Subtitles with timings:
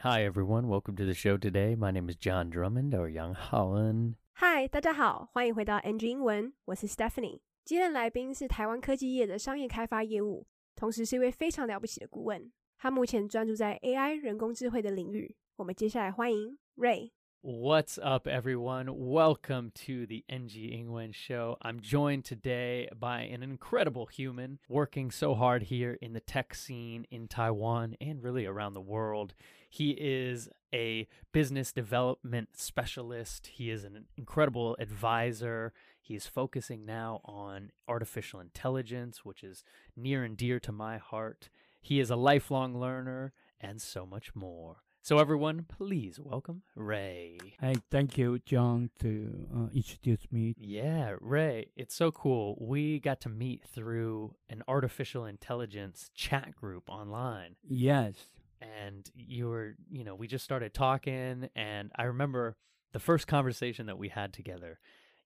[0.00, 0.68] Hi, everyone.
[0.68, 1.74] Welcome to the show today.
[1.74, 4.14] My name is John Drummond or Young Holland.
[4.34, 7.40] 嗨，大家好，欢迎回到 NG 英文，我是 Stephanie。
[7.64, 10.46] 今天的来宾是台湾科技业的商业开发业务，
[10.76, 12.52] 同时是一位非常了不起的顾问。
[12.78, 15.34] 他目前专注在 AI 人工智慧的领域。
[15.56, 17.10] 我们接下来欢迎 Ray。
[17.42, 18.86] What's up, everyone?
[18.86, 21.56] Welcome to the NG Ingwen Show.
[21.60, 27.06] I'm joined today by an incredible human working so hard here in the tech scene
[27.08, 29.34] in Taiwan and really around the world.
[29.73, 33.47] He is a business development specialist.
[33.47, 35.71] He is an incredible advisor.
[36.01, 39.63] He is focusing now on artificial intelligence, which is
[39.95, 41.47] near and dear to my heart.
[41.79, 43.31] He is a lifelong learner
[43.61, 44.83] and so much more.
[45.03, 47.37] So, everyone, please welcome Ray.
[47.61, 50.53] Hey, thank you, John, to uh, introduce me.
[50.59, 52.57] Yeah, Ray, it's so cool.
[52.59, 57.55] We got to meet through an artificial intelligence chat group online.
[57.63, 58.15] Yes.
[58.61, 61.49] And you were, you know, we just started talking.
[61.55, 62.55] And I remember
[62.93, 64.79] the first conversation that we had together.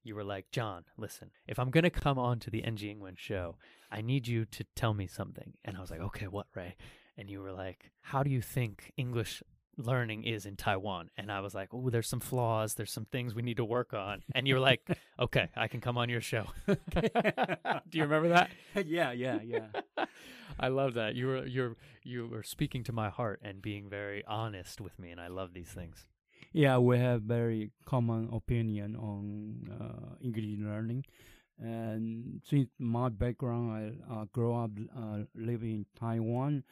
[0.03, 3.17] You were like, John, listen, if I'm going to come on to the NG Ingwen
[3.17, 3.57] show,
[3.91, 5.53] I need you to tell me something.
[5.65, 6.75] And I was like, okay, what, Ray?
[7.17, 9.41] And you were like, how do you think English
[9.77, 11.09] learning is in Taiwan.
[11.17, 12.75] And I was like, oh, there's some flaws.
[12.75, 14.23] There's some things we need to work on.
[14.33, 14.81] And you were like,
[15.19, 16.45] okay, I can come on your show.
[16.67, 16.77] Do
[17.91, 18.49] you remember that?
[18.85, 20.05] yeah, yeah, yeah.
[20.59, 21.15] I love that.
[21.15, 25.11] You were you're you were speaking to my heart and being very honest with me,
[25.11, 26.07] and I love these things.
[26.53, 31.05] Yeah, we have very common opinion on uh, English learning.
[31.59, 36.63] And since my background, I uh, grew up uh, living in Taiwan,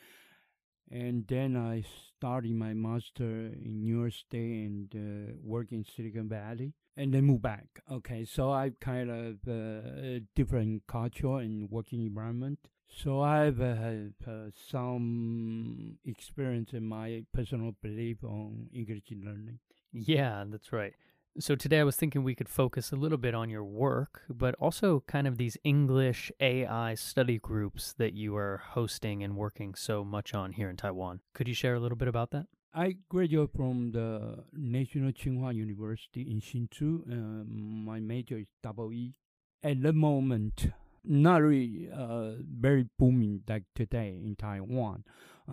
[0.91, 1.83] and then I
[2.17, 7.25] started my master in New York State and uh, work in Silicon Valley, and then
[7.25, 7.67] move back.
[7.91, 12.59] Okay, so I kind of uh, different culture and working environment.
[12.95, 19.59] So I've uh, had uh, some experience in my personal belief on English learning.
[19.91, 20.93] Yeah, that's right.
[21.39, 24.53] So today I was thinking we could focus a little bit on your work, but
[24.59, 30.03] also kind of these English AI study groups that you are hosting and working so
[30.03, 31.21] much on here in Taiwan.
[31.33, 32.45] Could you share a little bit about that?
[32.71, 37.01] I graduated from the National Tsinghua University in Hsinchu.
[37.11, 39.15] Uh, my major is double E.
[39.63, 40.67] At the moment,
[41.05, 45.03] not really uh, very booming like today in Taiwan.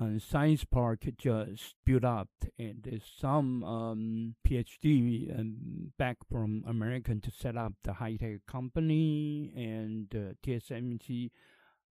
[0.01, 2.29] Uh, Science Park just built up,
[2.59, 8.47] and there's some um, PhD um, back from American to set up the high tech
[8.47, 11.31] company, and uh, TSMC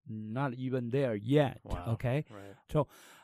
[0.08, 1.60] not even there yet.
[1.88, 2.56] Okay, Right.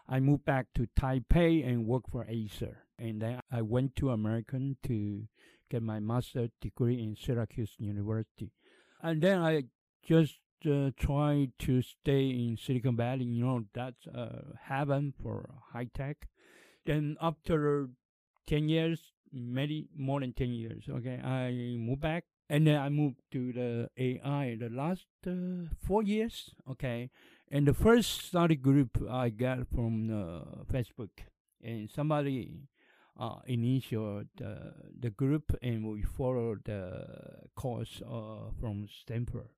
[0.08, 2.78] I moved back to Taipei and worked for Acer.
[2.98, 5.26] And then I went to American to
[5.70, 8.50] get my master degree in Syracuse University.
[9.02, 9.64] And then I
[10.04, 13.24] just uh, tried to stay in Silicon Valley.
[13.24, 16.28] You know, that's uh, heaven for high tech.
[16.86, 17.88] Then after
[18.46, 19.00] 10 years,
[19.32, 22.24] maybe more than 10 years, okay, I moved back.
[22.48, 27.10] And then I moved to the AI the last uh, four years, okay.
[27.48, 30.08] And the first study group I got from
[30.68, 31.10] Facebook,
[31.62, 32.66] and somebody
[33.20, 37.06] uh, initiated the, the group, and we followed the
[37.54, 39.48] course uh, from Stanford.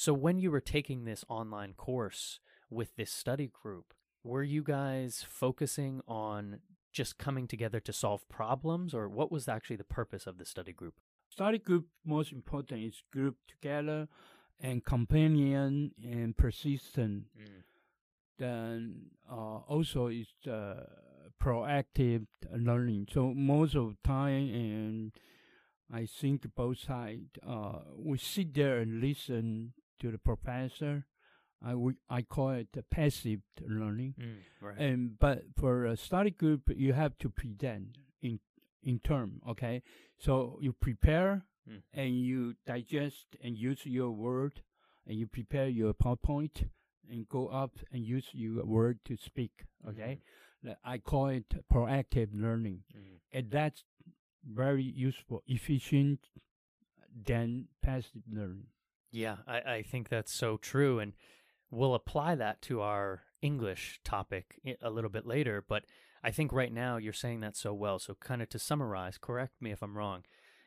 [0.00, 2.38] So when you were taking this online course
[2.70, 6.60] with this study group, were you guys focusing on
[6.92, 10.72] just coming together to solve problems or what was actually the purpose of the study
[10.72, 10.94] group?
[11.28, 14.06] Study group most important is group together
[14.60, 17.24] and companion and persistent.
[18.38, 20.84] Then uh, also is uh,
[21.42, 22.24] proactive
[22.56, 23.08] learning.
[23.12, 25.12] So most of time, and
[25.92, 31.06] I think both sides, uh, we sit there and listen to the professor.
[31.62, 31.74] I
[32.08, 34.14] I call it the passive learning.
[34.60, 34.78] right.
[34.78, 38.38] And but for a study group, you have to present in
[38.82, 39.40] in term.
[39.48, 39.82] Okay,
[40.18, 41.82] so you prepare Mm.
[41.92, 44.62] and you digest and use your word,
[45.06, 46.70] and you prepare your PowerPoint
[47.10, 49.66] and go up and use your word to speak.
[49.86, 50.22] Okay,
[50.62, 53.20] That- I call it proactive learning, Mm.
[53.32, 53.84] and that's
[54.44, 56.30] very useful, efficient
[57.26, 58.68] than passive learning.
[59.10, 60.98] Yeah, I, I think that's so true.
[60.98, 61.12] And
[61.70, 65.64] we'll apply that to our English topic a little bit later.
[65.66, 65.84] But
[66.22, 67.98] I think right now you're saying that so well.
[67.98, 70.24] So, kind of to summarize, correct me if I'm wrong.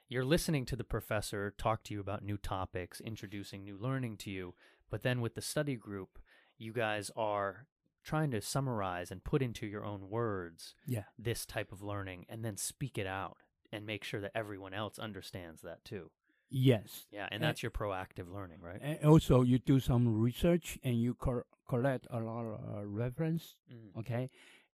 [0.08, 4.32] You're listening to the professor talk to you about new topics, introducing new learning to
[4.32, 4.56] you.
[4.90, 6.20] But then with the study group,
[6.58, 7.68] you guys are
[8.04, 11.04] trying to summarize and put into your own words Yeah.
[11.18, 13.38] this type of learning and then speak it out
[13.72, 16.10] and make sure that everyone else understands that too.
[16.54, 17.08] Yes.
[17.12, 18.80] Yeah, and Uh, that's your proactive learning, right?
[18.82, 23.56] And also, you do some research and you cor- collect a lot of uh, reference.
[23.72, 24.00] Mm.
[24.00, 24.30] Okay,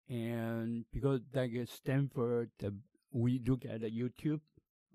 [0.09, 2.69] and because like at Stanford, uh,
[3.11, 4.39] we look at the YouTube,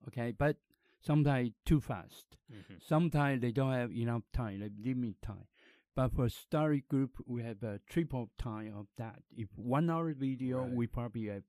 [0.09, 0.57] okay, but
[1.01, 2.37] sometimes too fast.
[2.51, 5.47] hmm Sometimes they don't have enough time, like limit time.
[5.95, 9.23] But for study group, we have a triple time of that.
[9.37, 10.73] If one hour video, Right.
[10.73, 11.43] we probably have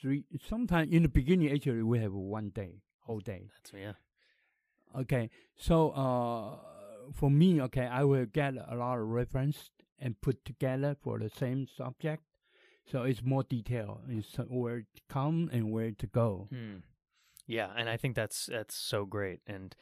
[0.00, 0.24] three.
[0.48, 3.48] Sometimes in the beginning, actually, we have one day, whole day.
[3.52, 3.92] That's yeah.
[4.94, 6.56] Okay, so uh,
[7.12, 11.28] for me, okay, I will get a lot of reference and put together for the
[11.30, 12.22] same subject.
[12.90, 14.00] So it's more detailed.
[14.08, 16.48] It's where to come and where to go.
[16.50, 16.76] Hmm.
[17.46, 19.74] Yeah, and I think that's that's so great and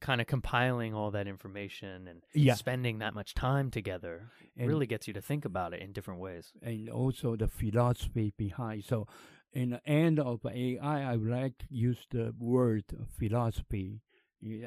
[0.00, 2.54] kind of compiling all that information and Yeah.
[2.54, 6.18] spending that much time together And, really gets you to think about it in different
[6.20, 6.52] ways.
[6.60, 8.84] and also the philosophy behind.
[8.84, 9.06] So,
[9.52, 12.84] in the end of AI, I would like to use the word
[13.18, 14.00] philosophy,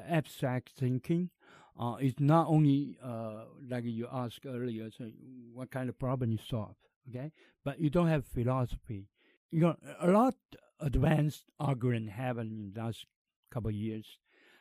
[0.08, 1.30] abstract thinking.
[1.78, 5.12] Uh, it's not only uh, like you asked earlier, so
[5.54, 6.76] what kind of problem you solve,
[7.10, 7.32] okay?
[7.66, 9.10] But you don't have philosophy.
[9.52, 10.36] You know, a lot
[10.80, 13.06] advanced algorithm happened in the last
[13.52, 14.18] couple of years,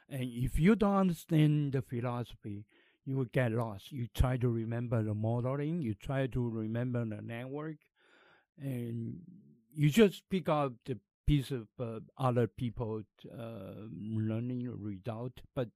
[0.08, 2.66] and if you don't understand the philosophy,
[3.04, 3.92] you will get lost.
[3.92, 7.76] You try to remember the modeling, you try to remember the network,
[8.58, 9.20] and
[9.72, 15.68] you just pick up the piece of uh, other people uh, learning result, but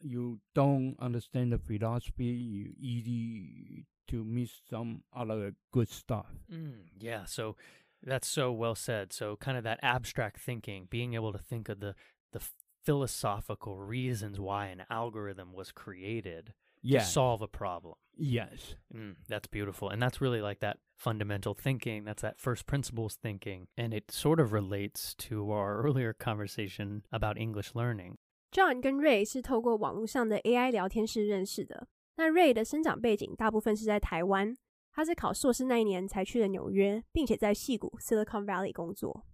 [0.00, 2.24] you don't understand the philosophy.
[2.24, 6.26] You easy to miss some other good stuff.
[6.52, 7.56] Mm, yeah, so
[8.02, 9.12] that's so well said.
[9.12, 11.94] So kind of that abstract thinking, being able to think of the
[12.32, 12.40] the
[12.84, 16.52] philosophical reasons why an algorithm was created
[16.86, 17.00] yeah.
[17.00, 17.94] to solve a problem.
[18.18, 18.76] Yes.
[18.94, 19.90] Mm, that's beautiful.
[19.90, 22.04] And that's really like that fundamental thinking.
[22.04, 23.66] That's that first principles thinking.
[23.76, 28.16] And it sort of relates to our earlier conversation about English learning.
[28.52, 31.88] John 跟 Ray 是透过网络上的 AI 聊天室认识的。
[32.16, 34.56] 那 Ray 的生长背景大部分是在台湾，
[34.92, 39.26] 他是考硕士那一年才去了纽约，并且在矽谷 Silicon Valley 工作。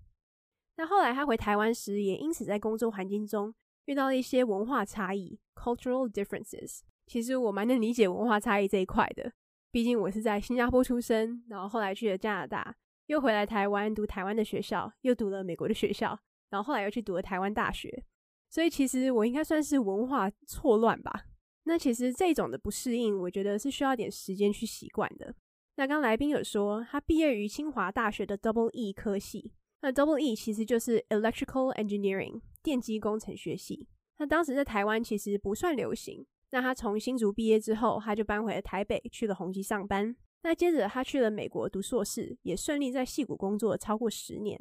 [0.76, 6.80] 那后来他回台湾时，也因此在工作环境中遇到了一些文化差异 （cultural differences）。
[7.06, 9.32] 其实我蛮能理解文化差异这一块的，
[9.70, 12.74] 毕竟我是在新加坡出生，然后后来去了加拿大，
[13.06, 16.18] 又回来台湾读台湾的学校，又读了美国的学校，
[16.50, 18.04] 然后后来又去读了台湾大学。
[18.48, 21.24] 所以其实我应该算是文化错乱吧。
[21.64, 25.34] 那其实这种的不适应，我觉得是需要点时间去习惯的。
[25.76, 33.88] 那刚来宾有说，他毕业于清华大学的 Double E 科系，那 Double E 其实就是 Electrical Engineering 电机工程学系。
[34.18, 36.26] 那当时在台湾其实不算流行。
[36.52, 40.14] 那他从新竹毕业之后，他就搬回了台北，去了宏基上班。
[40.42, 44.58] 那接着他去了美国读硕士，也顺利在戏谷工作超过十年。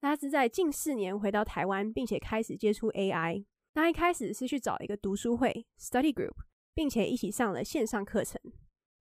[0.00, 3.44] 那他是在近四年回到台湾，并且开始接触 AI。
[3.74, 6.34] 那一开始是去找一个读书会 （study group），
[6.74, 8.40] 并且一起上了线上课程。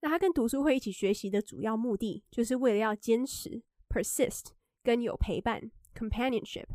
[0.02, 4.46] 那他跟读书会一起学习的主要目的，就是为了要坚持 （persist）
[4.82, 6.66] 跟有陪伴 （companionship）。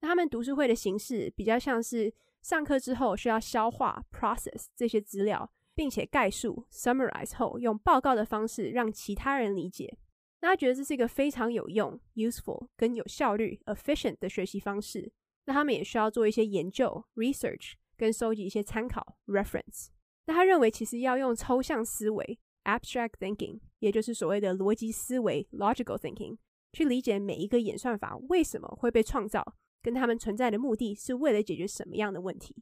[0.00, 2.12] 那他们读书会的形式比较像是
[2.46, 9.98] 上课之后需要消化 （process） 这些资料，并且概述 （summarize） 后，用报告的方式让其他人理解。
[10.40, 15.12] 那他觉得这是一个非常有用 （useful） 跟有效率 （efficient） 的学习方式。
[15.46, 19.88] 那他们也需要做一些研究 （research） 跟收集一些参考 （reference）。
[20.26, 26.38] 那他认为其实要用抽象思维 （abstract thinking），也就是所谓的逻辑思维 （logical thinking）
[26.72, 32.55] 去理解每一个演算法为什么会被创造，跟他们存在的目的是为了解决什么样的问题。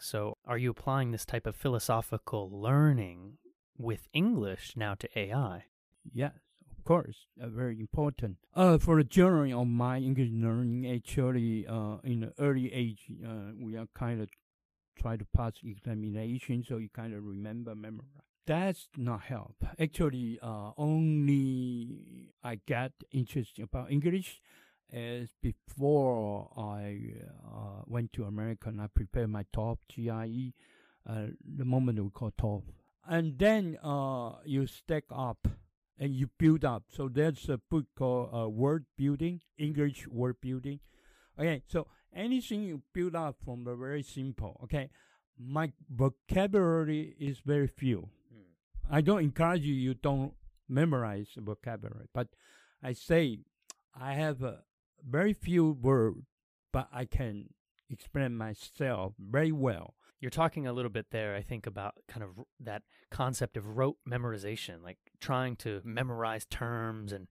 [0.00, 3.38] So, are you applying this type of philosophical learning
[3.76, 5.64] with English now to AI?
[6.12, 6.34] Yes,
[6.70, 8.36] of course, uh, very important.
[8.54, 13.52] Uh, for the journey of my English learning, actually, uh, in the early age, uh,
[13.58, 14.28] we are kind of
[14.96, 18.22] try to pass examination, so you kind of remember, memorize.
[18.46, 19.56] That's not help.
[19.78, 24.40] Actually, uh, only I get interested about English
[24.93, 26.99] is before I
[27.45, 32.31] uh, went to America and I prepared my TOEFL, GRE, uh, the moment we call
[32.39, 32.63] TOEFL.
[33.07, 35.47] And then uh, you stack up
[35.99, 36.83] and you build up.
[36.89, 40.79] So there's a book called uh, Word Building, English Word Building.
[41.39, 44.59] Okay, so anything you build up from the very simple.
[44.63, 44.89] Okay,
[45.39, 48.09] my vocabulary is very few.
[48.89, 50.33] I don't encourage you, you don't
[50.67, 52.27] memorize vocabulary, but
[52.83, 53.39] I say
[53.99, 54.59] I have a
[55.07, 56.25] very few words,
[56.71, 57.49] but I can
[57.89, 59.95] explain myself very well.
[60.19, 63.97] You're talking a little bit there, I think, about kind of that concept of rote
[64.07, 67.27] memorization, like trying to memorize terms and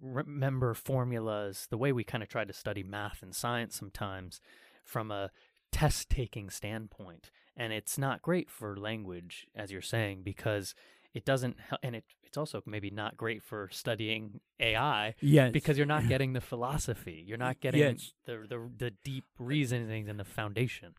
[0.00, 4.40] remember formulas, the way we kind of try to study math and science sometimes
[4.84, 5.30] from a
[5.72, 7.30] test taking standpoint.
[7.56, 10.74] And it's not great for language, as you're saying, because
[11.14, 15.52] it doesn't, and it it's also maybe not great for studying AI Yes.
[15.52, 17.22] because you're not getting the philosophy.
[17.26, 18.12] You're not getting Yes.
[18.26, 20.94] the, the the deep reasonings and the foundation.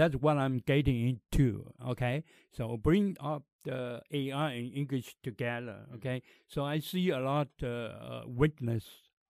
[0.00, 1.72] that's what I'm getting into.
[1.92, 2.24] Okay,
[2.56, 5.78] so bring up the AI and English together.
[5.96, 8.84] Okay, so I see a lot uh, uh, weakness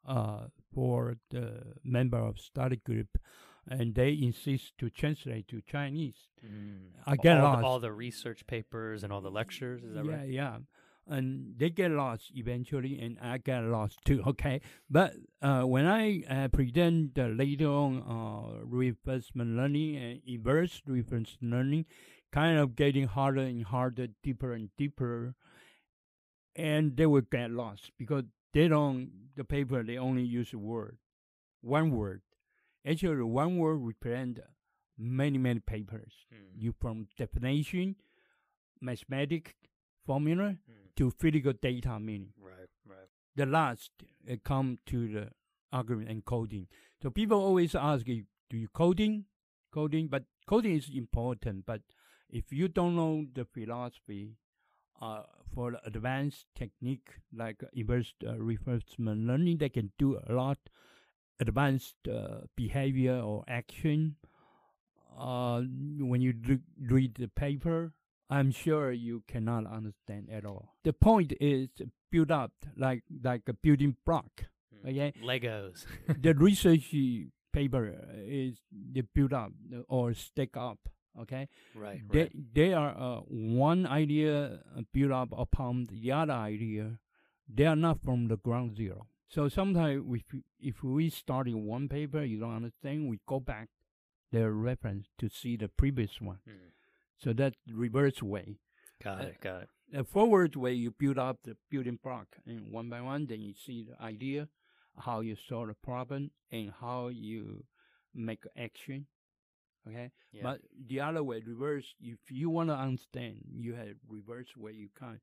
[0.07, 0.43] uh,
[0.75, 1.47] for the
[1.85, 3.09] member of study group,
[3.69, 6.29] and they insist to translate to Chinese.
[7.07, 7.61] I get all, lost.
[7.61, 9.83] The, all the research papers and all the lectures.
[9.83, 10.29] Is that yeah, right?
[10.29, 10.57] yeah.
[11.11, 14.23] And they get lost eventually, and I get lost too.
[14.27, 20.81] Okay, but uh, when I uh, present uh, later on uh, reinforcement learning and inverse
[20.87, 21.87] reinforcement learning,
[22.33, 25.35] kind of getting harder and harder, deeper and deeper,
[26.55, 29.11] and they will get lost because they don't.
[29.37, 30.99] The paper they only use a word,
[31.61, 32.23] one word.
[32.87, 34.39] Actually, one word represent
[34.97, 36.13] many many papers.
[36.33, 36.63] Mm.
[36.63, 37.97] You from definition,
[38.81, 39.57] mathematic
[40.07, 40.80] formula Mm.
[40.97, 42.33] To physical data meaning.
[42.41, 43.09] Right, right.
[43.37, 43.91] The last
[44.31, 45.29] uh, come to the
[45.73, 46.67] argument and coding.
[47.03, 49.25] So people always ask you, do you coding?
[49.73, 51.65] Coding, but coding is important.
[51.65, 51.83] But
[52.29, 54.37] if you don't know the philosophy,
[55.01, 55.23] uh,
[55.55, 60.59] for the advanced technique like inverse uh, reinforcement learning, they can do a lot
[61.41, 64.17] advanced uh, behavior or action.
[65.19, 65.63] Uh,
[65.99, 67.93] when you re- read the paper,
[68.31, 70.75] I'm sure you cannot understand at all.
[70.85, 71.69] The point is
[72.11, 74.45] build up like like a building block.
[74.75, 74.91] Mm.
[74.91, 75.13] Okay.
[75.23, 75.87] Legos.
[76.23, 76.95] the research
[77.53, 78.59] paper is
[78.93, 79.53] the build up
[79.89, 80.79] or stack up.
[81.21, 82.55] Okay, right, they right.
[82.55, 84.61] they are uh, one idea
[84.93, 86.99] built up upon the other idea.
[87.53, 89.09] They are not from the ground zero.
[89.29, 93.69] So sometimes if if we start in one paper, you don't understand, we go back
[94.31, 96.39] the reference to see the previous one.
[96.49, 96.71] Mm.
[97.23, 98.57] So that reverse way.
[99.03, 99.69] Got Uh, it, got it.
[99.93, 103.55] The forward way, you build up the building block, and one by one, then you
[103.55, 104.49] see the idea,
[104.97, 107.65] how you solve the problem, and how you
[108.15, 109.07] make action.
[109.89, 110.43] Okay, Yeah.
[110.43, 111.95] but the other way, reverse.
[112.01, 114.73] If you want to understand, you have reverse way.
[114.73, 115.21] You can't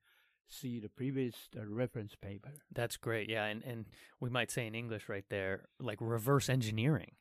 [0.50, 2.52] see the previous uh, reference paper.
[2.72, 3.30] That's great.
[3.30, 3.86] Yeah, and and
[4.20, 7.16] we might say in English right there like reverse engineering.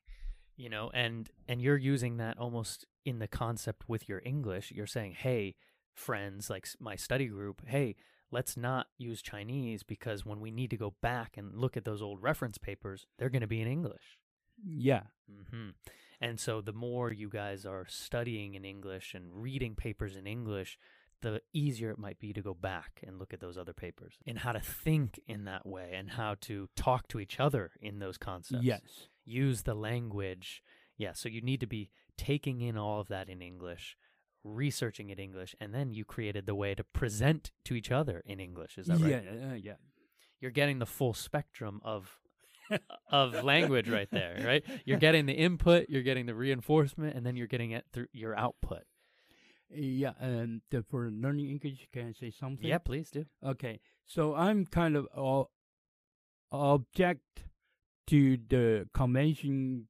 [0.57, 4.73] You know, and and you're using that almost in the concept with your English.
[4.73, 5.57] You're saying, "Hey,
[5.95, 7.97] friends, like my study group, hey,
[8.31, 12.03] let's not use Chinese because when we need to go back and look at those
[12.03, 14.19] old reference papers, they're going to be in English."
[14.65, 15.71] Yeah, mm-hmm.
[16.21, 20.79] And so the more you guys are studying in English and reading papers in English,
[21.21, 24.39] the easier it might be to go back and look at those other papers and
[24.39, 28.19] how to think in that way and how to talk to each other in those
[28.19, 28.65] concepts.
[28.65, 28.81] yes,
[29.27, 30.63] Use the language.
[30.97, 31.13] Yeah.
[31.13, 33.97] So you need to be taking in all of that in English,
[34.45, 38.41] researching it English, and then you created the way to present to each other in
[38.41, 38.79] English.
[38.79, 39.11] Is that right?
[39.25, 39.75] yeah, uh, yeah.
[40.41, 42.19] you're getting the full spectrum of
[43.11, 44.65] of language right there, right?
[44.85, 48.37] You're getting the input, you're getting the reinforcement, and then you're getting it through your
[48.37, 48.85] output.
[49.69, 52.67] Yeah, and for learning English, can I say something?
[52.67, 53.27] Yeah, please do.
[53.45, 55.45] Okay, so I'm kind of uh,
[56.53, 57.45] object
[58.09, 59.89] to the convention,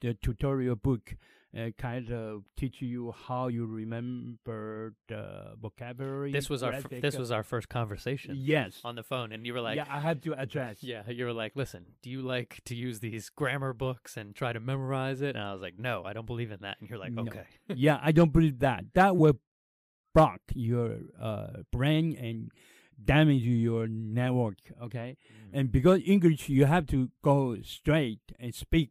[0.00, 1.14] the tutorial book,
[1.56, 6.30] uh, kind of teach you how you remember the vocabulary.
[6.30, 8.80] This was our f- this uh, was our first conversation yes.
[8.84, 10.82] on the phone, and you were like, yeah, I have to address.
[10.82, 14.52] yeah, you were like, listen, do you like to use these grammar books and try
[14.52, 15.36] to memorize it?
[15.36, 16.76] And I was like, no, I don't believe in that.
[16.80, 17.22] And you're like, No.
[17.22, 17.44] okay,
[17.74, 18.84] yeah, I don't believe that.
[18.94, 19.38] That will
[20.14, 22.50] block your uh, brain and
[23.02, 24.58] damage your network.
[24.82, 25.16] Okay.
[25.16, 25.58] Mm.
[25.58, 28.90] and because English you have to go straight and speak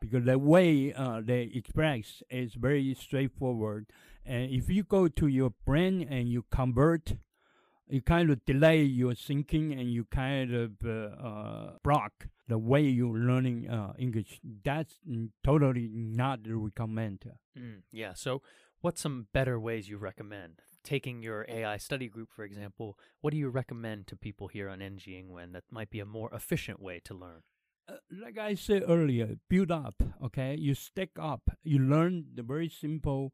[0.00, 3.86] because the way uh, they express is very straightforward.
[4.26, 7.14] And if you go to your brain and you convert,
[7.88, 12.82] you kind of delay your thinking and you kind of uh, uh, block the way
[12.82, 14.40] you're learning uh, English.
[14.62, 14.98] That's
[15.42, 17.32] totally not recommended.
[17.58, 18.12] Mm, yeah.
[18.14, 18.42] So,
[18.80, 20.60] what's some better ways you recommend?
[20.84, 24.82] Taking your AI study group, for example, what do you recommend to people here on
[24.82, 27.42] NG Ingwen that might be a more efficient way to learn?
[27.88, 30.02] Uh, like I said earlier, build up.
[30.22, 31.50] Okay, you stack up.
[31.62, 33.32] You learn the very simple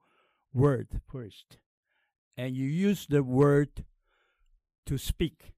[0.52, 1.58] word first,
[2.36, 3.84] and you use the word
[4.86, 5.52] to speak,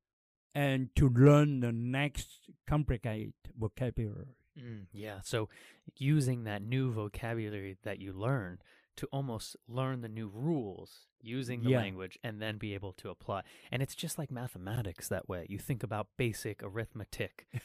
[0.55, 4.37] and to learn the next complicated vocabulary.
[4.59, 5.21] Mm, yeah.
[5.23, 5.49] So,
[5.97, 8.59] using that new vocabulary that you learn
[8.97, 11.79] to almost learn the new rules using the Yeah.
[11.79, 13.43] language and then be able to apply.
[13.71, 15.47] And it's just like mathematics that way.
[15.49, 17.47] You think about basic arithmetic.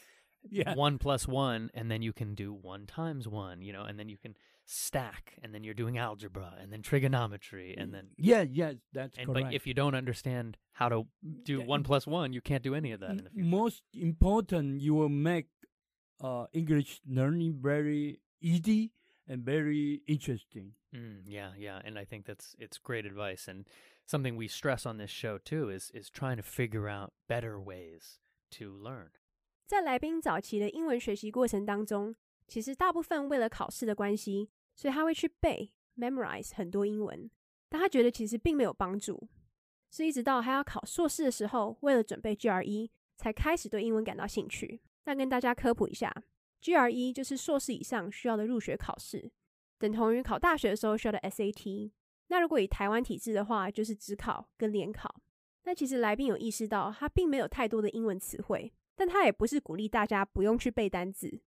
[0.50, 0.76] Yeah.
[0.76, 4.08] one plus one, and then you can do one times one, you know, and then
[4.08, 8.76] you can stack, and then you're doing algebra, and then trigonometry, and then Yeah, yes,
[8.94, 9.46] that's and correct.
[9.48, 11.08] but if you don't understand how to
[11.44, 13.46] do Yeah, one plus one, you can't do any of that in the future.
[13.50, 15.48] most important, you will make
[16.22, 18.94] uh, English learning very easy
[19.27, 20.73] and very interesting.
[20.93, 23.65] Mm, yeah, yeah, and I think that's it's great advice, and
[24.07, 28.19] something we stress on this show too is is trying to figure out better ways
[28.59, 29.11] to learn.
[29.67, 32.15] 在来宾早期的英文学习过程当中，
[32.47, 37.31] 其实大部分为了考试的关系，所以他会去背 memorize 很多英文，
[37.71, 39.29] 但他觉得其实并没有帮助，
[39.91, 44.83] 是一直到他要考硕士的时候，为了准备 GRE 才开始对英文感到兴趣。
[45.05, 46.13] 那跟大家科普一下
[46.62, 49.32] ，GRE 就是硕士以上需要的入学考试，
[49.78, 51.92] 等同于考大学的时候需要的 SAT。
[52.28, 55.22] 那如果以台湾体制的话，就是只考跟联考。
[55.64, 58.74] 那其实来宾有意识到，他并没有太多的英文词汇。
[59.00, 61.40] 但他也不是鼓励大家不用去背单字，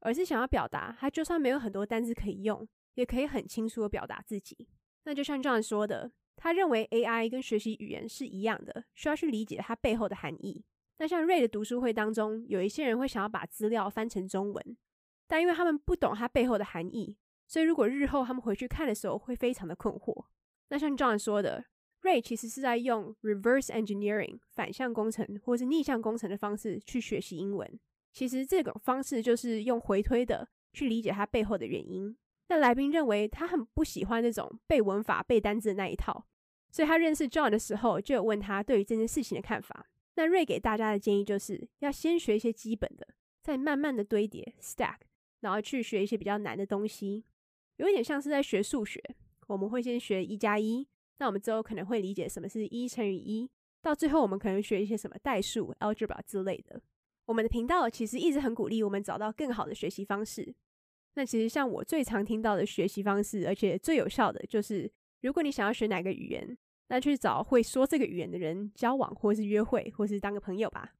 [0.00, 4.68] 而是想要表达，他就算没有很多单字可以用，也可以很清楚的表达自己。
[5.04, 10.62] 那就像 John 说的，他认为 AI 跟学习语言是一样的，需要去理解它背后的含义。
[10.98, 14.76] 那像 Ray 的读书会当中，有一些人会想要把资料翻成中文，
[15.26, 20.26] 但因为他们不懂它背后的含义，所以如果日后他们回去看的时候，会非常的困惑。
[20.70, 21.64] 那像 John 说的
[22.02, 27.78] ，Ray 其实是在用 reverse engineering 反向工程或是逆向工程的方式去学习英文。
[28.12, 32.16] 其实这种方式就是用回推的去理解它背后的原因。
[32.48, 36.26] 那来宾认为他很不喜欢那种背文法、背单字的那一套，
[36.72, 39.86] 所以他认识 John 的时候就有问他对于这件事情的看法。
[40.18, 43.06] 那瑞给大家的建议就是要先学一些基本的，
[43.40, 44.96] 再慢慢的堆叠 stack，
[45.42, 47.24] 然后去学一些比较难的东西，
[47.76, 49.00] 有一点像是在学数学，
[49.46, 50.88] 我们会先学一加一。
[51.18, 53.48] 那我们之后可能会理解什么是一乘以一，
[53.80, 56.82] 到最后我们可能学一些什么代数、algebra 之类的。
[57.26, 60.52] 我们的频道其实一直很鼓励我们找到更好的学习方式。
[61.14, 70.95] 那其实像我最常听到的学习方式，而且最有效的就是，如果你想要学哪个语言，那去找会说这个语言的人交往，或是约会，或是当个朋友吧。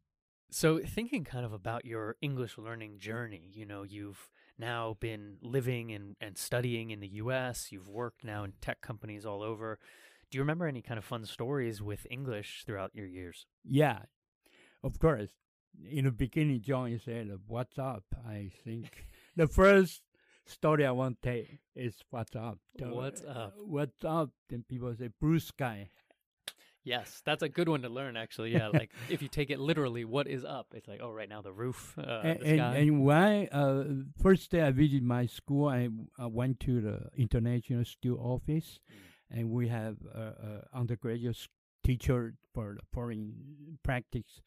[0.50, 5.92] So, thinking kind of about your English learning journey, you know, you've now been living
[5.92, 9.80] and, and studying in the US, you've worked now in tech companies all over.
[10.30, 13.48] Do you remember any kind of fun stories with English throughout your years?
[13.64, 14.04] Yeah,
[14.84, 15.32] of course.
[15.90, 20.04] In the beginning, John said, "What's up?" I think the first
[20.49, 21.45] story I want to tell
[21.77, 23.55] is "What's up?" What's up?
[23.65, 24.31] What's up?
[24.49, 25.91] Then people say "Blue sky."
[26.85, 28.53] Yes, that's a good one to learn, actually.
[28.53, 30.69] Yeah, like if you take it literally, what is up?
[30.73, 33.85] It's like, oh, right now the roof, uh, and, the and, and I, uh,
[34.23, 39.39] first day I visited my school, I, I went to the international student office, Mm.
[39.39, 41.37] and we have a, a undergraduate
[41.85, 44.41] teacher for the foreign practice.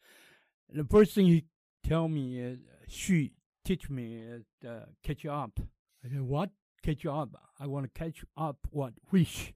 [0.68, 1.44] The first thing he
[1.84, 3.32] tell me is she
[3.64, 5.60] teach me is uh, catch up.
[6.04, 6.50] I said what
[6.82, 7.30] catch up?
[7.58, 9.52] I want to catch up what fish.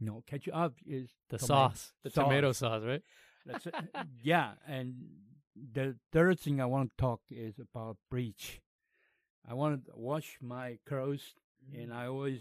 [0.00, 2.80] No, catch up is the sauce, the tomato sauce.
[2.80, 3.02] sauce, right?
[3.46, 3.74] That's it.
[4.22, 4.94] yeah, and
[5.54, 8.60] the third thing I want to talk is about bleach.
[9.48, 11.34] I want to wash my clothes,
[11.74, 12.40] and I always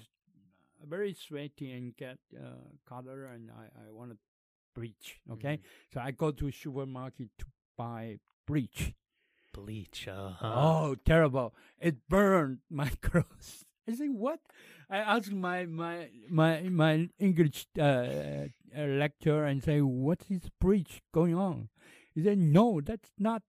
[0.82, 4.18] uh, very sweaty and get uh, color, and I, I want to
[4.76, 5.20] bleach.
[5.32, 5.60] Okay,
[5.94, 7.46] so I go to supermarket to
[7.78, 8.94] buy bleach.
[9.54, 10.08] Bleach.
[10.08, 10.46] Uh-huh.
[10.54, 11.54] Oh, terrible!
[11.80, 13.66] It burned my clothes.
[13.88, 14.40] I say what?
[14.90, 21.02] I asked my my my my English uh, uh, lecturer and say, "What is bleach
[21.14, 21.70] going on?"
[22.14, 23.42] He said, "No, that's not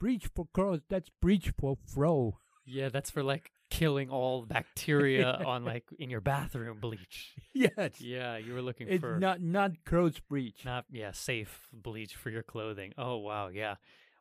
[0.00, 0.82] bleach for clothes.
[0.88, 6.20] That's bleach for flow." Yeah, that's for like killing all bacteria on like in your
[6.20, 7.32] bathroom bleach.
[7.54, 10.64] yes, Yeah, you were looking it's for not not clothes bleach.
[10.64, 12.92] not yeah safe bleach for your clothing.
[12.98, 13.76] Oh wow, yeah,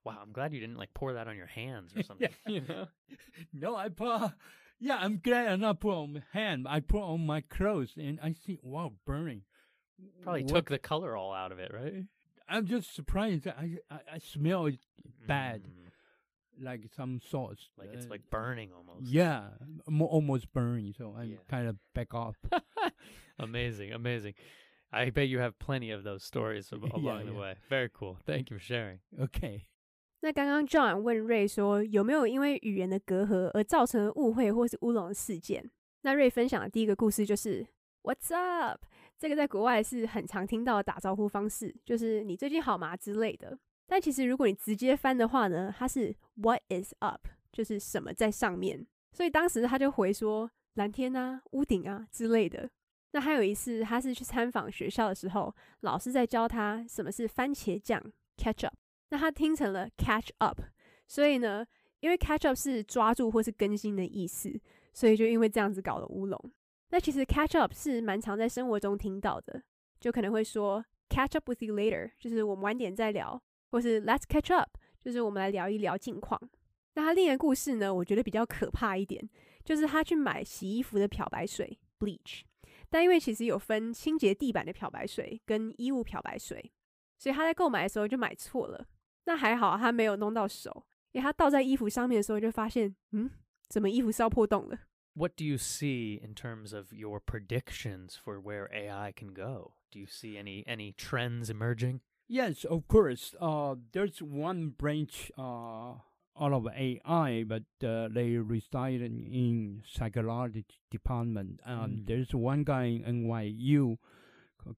[0.08, 0.18] wow.
[0.22, 2.30] I'm glad you didn't like pour that on your hands or something.
[2.48, 2.88] You know,
[3.54, 4.32] no, I put.
[4.80, 6.68] Yeah, I'm glad I not put on my hand.
[6.70, 9.42] I put on my clothes, and I see wow burning.
[10.22, 12.04] probably What- took the color all out of it, right?
[12.50, 13.44] I'm just surprised.
[13.46, 14.80] that I I, I smell it
[15.28, 17.70] bad, Mm, like some sauce.
[17.78, 19.08] like it's Uh, like burning almost.
[19.12, 19.50] yeah,
[19.88, 20.94] mo- almost burning.
[20.98, 21.38] So I Yeah.
[21.50, 22.38] kind of back off.
[23.40, 24.34] amazing, amazing.
[24.92, 27.40] I bet you have plenty of those stories al- Yeah, along the yeah.
[27.40, 27.56] way.
[27.70, 28.18] Very cool.
[28.26, 29.00] Thank you for sharing.
[29.20, 29.68] okay.
[30.22, 35.70] 那刚刚 John 问瑞说，有没有因为语言的隔阂而造成误会或是乌龙事件？
[36.02, 37.66] 那瑞分享的第一个故事就是
[38.04, 38.82] What's up？
[39.20, 43.58] 这个在国外是很常听到的打招呼方式，就是你最近好吗之类的。
[43.86, 47.28] 但其实如果你直接翻的话呢，它是 What is up？
[47.52, 48.86] 就是什么在上面。
[49.12, 52.70] 所以当时他就回说蓝天啊、屋顶啊之类的。
[53.12, 58.02] 那还有一次，他是去参访学校的时候，老师在教他什么是番茄酱
[58.38, 58.74] （ketchup）。
[59.10, 60.60] 那他听成了 catch up，
[61.08, 61.66] 所以呢，
[62.00, 64.60] 因为 catch up 是抓住或是更新的意思，
[64.94, 66.52] 所以就因为这样子搞了乌龙。
[66.90, 69.62] 那其实 catch up 是蛮常在生活中听到的，
[70.00, 73.42] 就可能会说 catch up with you later，就是我们晚点再聊，
[73.72, 76.40] 或是 let's catch up，就是我们来聊一聊近况。
[76.96, 79.30] 那他另一个故事呢，我觉得比较可怕一点，
[79.64, 82.42] 就是他去买洗衣服的漂白水 bleach，
[82.90, 86.72] 但因为其实有分清洁地板的漂白水跟衣物漂白水，
[87.18, 88.88] 所以他在购买的时候就买错了。
[95.14, 99.74] What do you see in terms of your predictions for where AI can go?
[99.92, 102.02] Do you see any any trends emerging?
[102.28, 103.34] Yes, of course.
[103.40, 105.94] Uh, there's one branch uh,
[106.36, 111.62] of AI, but uh, they reside in psychology department.
[111.66, 112.08] Um, mm.
[112.08, 113.98] There's one guy in NYU,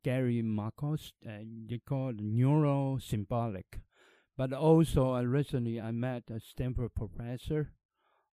[0.03, 3.81] Gary Marcus, and they call it neurosymbolic.
[4.39, 7.71] But also, uh, recently I met a Stanford professor.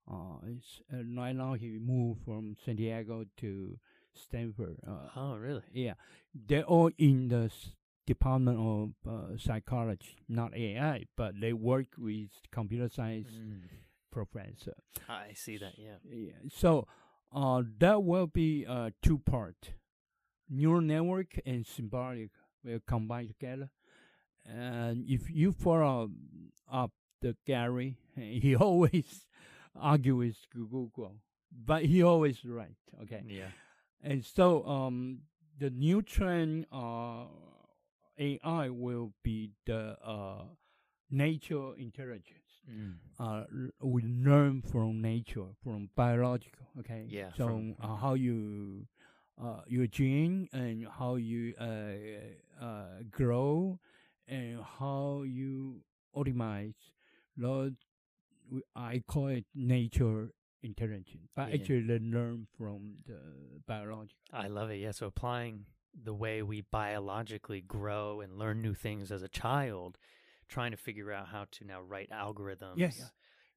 [0.08, 3.76] Uh, it's, uh, right now he moved from San Diego to
[4.14, 4.76] Stanford.
[4.86, 5.64] Uh, Oh, really?
[5.72, 5.94] yeah,
[6.32, 7.72] they're all in the s-
[8.06, 13.62] Department of uh, Psychology, not AI, but they work with computer science Mm.
[14.12, 14.74] professor.
[15.08, 15.76] I see that.
[15.76, 15.98] Yeah.
[16.08, 16.86] Yeah, so
[17.32, 19.72] uh, that will be uh, two part.
[20.48, 22.30] Neural network and symbolic
[22.62, 23.70] will combine together.
[24.48, 26.10] And if you follow
[26.70, 29.26] up the Gary, he always
[29.74, 31.16] argue with Google,
[31.52, 32.76] but he always right.
[33.02, 33.22] Okay.
[33.26, 33.48] Yeah.
[34.02, 35.20] And so um,
[35.58, 37.24] the new trend uh,
[38.18, 40.44] AI will be the uh,
[41.10, 42.32] nature intelligence.
[42.70, 42.94] Mm.
[43.18, 43.44] Uh,
[43.80, 46.66] we learn from nature, from biological.
[46.80, 47.06] Okay.
[47.08, 48.86] Yeah, So from- uh, how you
[49.42, 53.78] uh, your gene and how you uh, uh, grow
[54.28, 55.82] and how you
[56.14, 56.74] optimize.
[58.50, 61.54] We- I call it nature intelligence, but Yeah.
[61.54, 64.20] actually learn from the biological.
[64.32, 64.76] I love it.
[64.76, 64.92] Yeah.
[64.92, 69.98] So applying the way we biologically grow and learn new things as a child,
[70.48, 72.76] trying to figure out how to now write algorithms.
[72.78, 73.08] Yeah, yeah.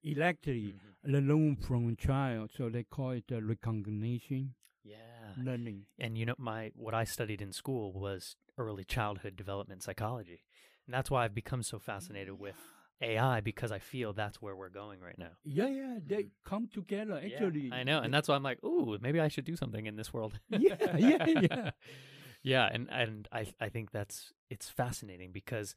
[0.02, 0.72] Electrically,
[1.04, 1.28] Mhm.
[1.28, 5.34] learn from a child, so they call it uh, recognition Yeah.
[5.36, 5.86] learning.
[5.98, 10.44] And you know, my what I studied in school was early childhood development psychology,
[10.86, 12.56] and that's why I've become so fascinated with
[13.02, 15.32] AI because I feel that's where we're going right now.
[15.44, 16.30] Yeah, yeah, they Mhm.
[16.44, 17.20] come together.
[17.22, 19.86] Yeah, Actually, I know, and that's why I'm like, ooh, maybe I should do something
[19.86, 20.38] in this world.
[20.48, 21.70] Yeah, yeah, yeah.
[22.42, 25.74] yeah, and and I I think that's it's fascinating because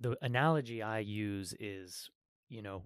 [0.00, 2.10] the analogy I use is,
[2.48, 2.82] you know,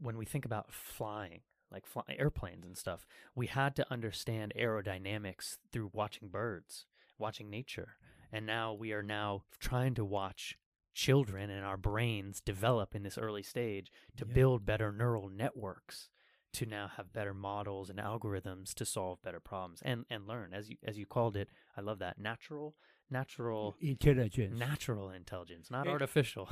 [0.00, 1.42] when we think about flying,
[1.74, 6.86] like fly, airplanes and stuff, we had to understand aerodynamics through watching birds,
[7.18, 7.96] watching nature,
[8.32, 10.56] and now we are now trying to watch
[10.94, 14.34] children and our brains develop in this early stage to Yeah.
[14.34, 16.08] build better neural networks
[16.52, 20.70] to now have better models and algorithms to solve better problems and and learn as
[20.70, 22.76] you as you called it i love that natural
[23.10, 24.56] natural intelligence.
[24.56, 26.48] natural intelligence not artificial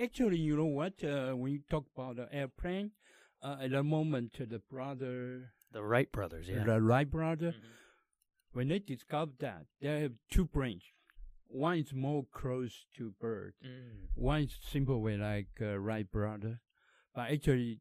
[0.00, 0.94] Actually, you know what?
[1.02, 2.92] Uh, when you talk about the airplane,
[3.42, 7.70] uh, at the moment, uh, the brother, the wright brothers yeah the Wright brother, Mhm.
[8.52, 10.84] when they discovered that, they have two brains.
[11.48, 13.54] One is more close to bird.
[13.64, 14.08] Mm.
[14.14, 16.60] One is simple way like uh, Wright brother,
[17.14, 17.80] but actually,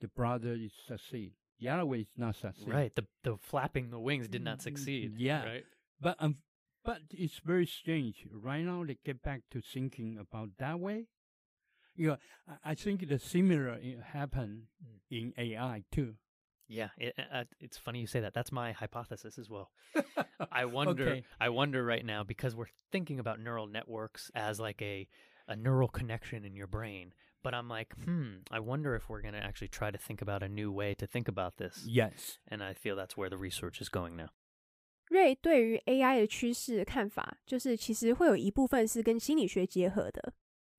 [0.00, 1.32] the brother is succeed.
[1.58, 2.68] The other way is not succeed.
[2.68, 5.44] right the the flapping the wings did not Mm, succeed yeah.
[5.44, 5.64] right
[6.00, 6.36] But um,
[6.84, 8.26] but it's very strange.
[8.30, 11.06] Right now, they get back to thinking about that way.
[11.95, 14.99] You know, I, I think the similar i- happen Mm.
[15.09, 16.15] in AI too.
[16.67, 19.67] yeah it, uh, it's funny you say that that's my hypothesis as well
[20.51, 21.23] I wonder Okay.
[21.39, 25.07] I wonder right now because we're thinking about neural networks as like a
[25.47, 27.13] a neural connection in your brain.
[27.43, 30.43] But I'm like, hmm, I wonder if we're going to actually try to think about
[30.43, 31.75] a new way to think about this.
[31.87, 32.37] Yes.
[32.47, 34.29] And I feel that's where the research is going now.
[35.09, 40.33] 瑞对于 AI 的趋势看法，就是其实会有一部分是跟心理学结合的，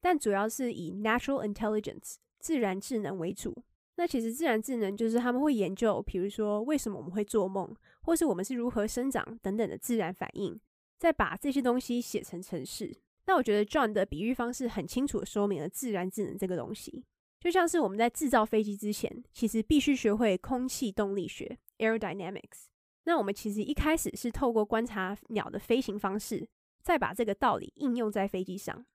[0.07, 3.53] 但主要是以 natural intelligence 自然智能为主。
[3.97, 10.57] 那其实自然智能就是他们会研究，比如说为什么我们会做梦，或是我们是如何生长等等的自然反应，
[10.97, 12.95] 再把这些东西写成程式。
[13.25, 17.03] 那我觉得 John 的比喻方式很清楚的说明了自然智能这个东西，
[17.41, 22.67] 就像是我们在制造飞机之前，其实必须学会空气动力学 （aerodynamics）。
[23.03, 26.47] 那我们其实一开始是透过观察鸟的飞行方式，
[26.81, 28.85] 再把这个道理应用在飞机上。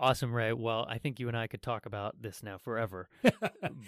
[0.00, 0.52] Awesome, Ray.
[0.52, 3.08] Well, I think you and I could talk about this now forever.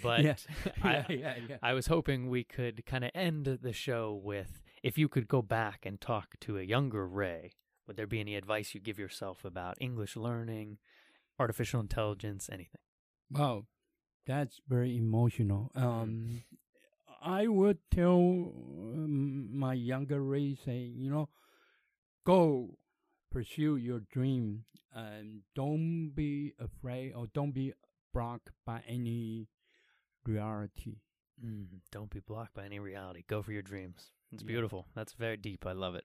[0.03, 0.35] But yeah.
[0.83, 1.57] I, yeah, yeah.
[1.61, 5.41] I was hoping we could kind of end the show with if you could go
[5.41, 7.53] back and talk to a younger Ray,
[7.87, 10.77] would there be any advice you give yourself about English learning,
[11.39, 12.81] artificial intelligence, anything?
[13.29, 13.65] Wow.
[14.25, 15.71] That's very emotional.
[15.75, 16.43] Um,
[17.23, 21.29] I would tell um, my younger Ray, say, you know,
[22.25, 22.77] go
[23.31, 27.72] pursue your dream and don't be afraid or don't be
[28.12, 29.48] blocked by any
[30.24, 31.00] reality.
[31.42, 33.22] Mm, don't be blocked by any reality.
[33.26, 34.10] Go for your dreams.
[34.32, 34.46] It's Yeah.
[34.48, 34.86] beautiful.
[34.94, 35.66] That's very deep.
[35.66, 36.04] I love it.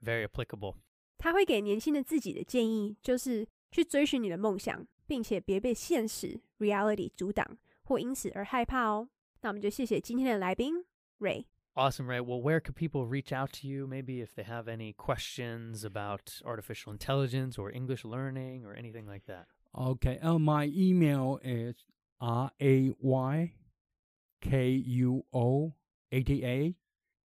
[0.00, 0.76] Very applicable.
[1.18, 9.08] 他会给年轻的自己的建议就是去追寻你的梦想，并且别被现实 reality 阻挡或因此而害怕哦。
[9.42, 10.84] 那我们就谢谢今天的来宾
[11.20, 11.44] Ray。
[11.77, 12.25] Awesome, right?
[12.25, 13.85] Well, where could people reach out to you?
[13.85, 19.27] Maybe if they have any questions about artificial intelligence or English learning or anything like
[19.27, 19.45] that.
[19.77, 20.17] Okay.
[20.23, 21.75] Uh, my email is
[22.19, 23.53] r a y
[24.41, 25.75] k u o
[26.11, 26.77] eighty eight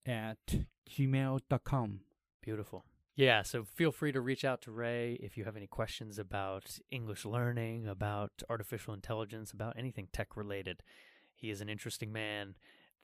[0.06, 2.02] at gmail.com.
[2.42, 2.84] Beautiful.
[3.16, 6.78] Yeah, so feel free to reach out to Ray if you have any questions about
[6.90, 10.84] English learning, about artificial intelligence, about anything tech related.
[11.36, 12.56] He is an interesting man.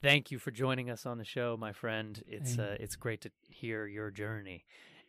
[0.02, 2.24] Thank you for joining us on the show, my friend.
[2.28, 4.66] It's uh, it's great to hear your journey,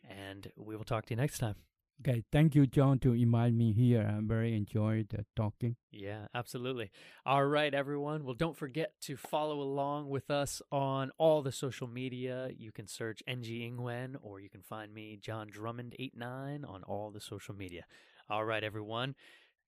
[0.09, 1.55] and we will talk to you next time.
[2.01, 2.23] Okay.
[2.31, 4.09] Thank you, John, to invite me here.
[4.09, 5.75] I very enjoyed the talking.
[5.91, 6.91] Yeah, absolutely.
[7.25, 8.23] All right, everyone.
[8.23, 12.51] Well, don't forget to follow along with us on all the social media.
[12.57, 17.19] You can search NG Ingwen or you can find me, John Drummond89, on all the
[17.19, 17.83] social media.
[18.29, 19.15] All right, everyone.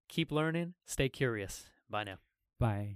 [0.07, 0.75] Keep learning.
[0.85, 1.65] Stay curious.
[1.89, 2.17] Bye now.
[2.59, 2.95] Bye.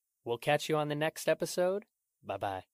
[0.23, 1.85] We'll catch you on the next episode.
[2.23, 2.70] Bye bye.